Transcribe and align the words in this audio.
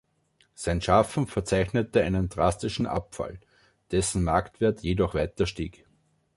Sein 0.55 0.81
Schaffen 0.81 1.27
verzeichnete 1.27 2.01
einen 2.01 2.27
drastischen 2.27 2.87
Abfall, 2.87 3.39
dessen 3.91 4.23
Marktwert 4.23 4.81
jedoch 4.81 5.13
weiter 5.13 5.45
stieg. 5.45 5.85